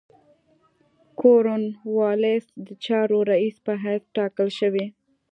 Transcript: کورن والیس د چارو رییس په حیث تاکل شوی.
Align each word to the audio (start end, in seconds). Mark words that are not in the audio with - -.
کورن 1.19 1.63
والیس 1.95 2.45
د 2.67 2.67
چارو 2.85 3.19
رییس 3.29 3.55
په 3.65 3.73
حیث 3.83 4.03
تاکل 4.15 4.49
شوی. 4.59 4.85